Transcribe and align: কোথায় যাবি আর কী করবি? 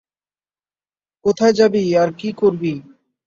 কোথায় 1.25 1.53
যাবি 1.53 1.83
আর 2.01 2.09
কী 2.19 2.29
করবি? 2.33 2.73